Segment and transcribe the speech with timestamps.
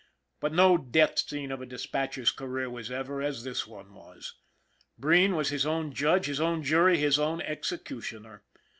[0.39, 4.33] But no death scene of a dispatcher's career was ever as this one was.
[4.97, 8.41] Breen was his own judge, his own jury, his own executioner.